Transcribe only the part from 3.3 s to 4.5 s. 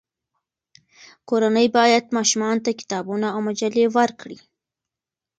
او مجلې ورکړي.